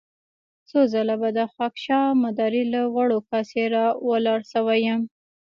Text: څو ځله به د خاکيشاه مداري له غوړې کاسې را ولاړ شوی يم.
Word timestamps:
څو 0.69 0.79
ځله 0.93 1.15
به 1.21 1.29
د 1.37 1.39
خاکيشاه 1.53 2.17
مداري 2.23 2.63
له 2.73 2.81
غوړې 2.93 3.19
کاسې 3.31 3.63
را 3.75 3.85
ولاړ 4.09 4.39
شوی 4.51 4.79
يم. 4.87 5.01